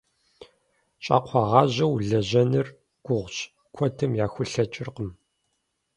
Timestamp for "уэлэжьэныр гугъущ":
1.93-3.35